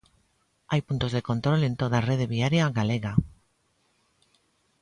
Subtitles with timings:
[0.71, 3.13] Hai puntos de control en toda a rede viaria galega.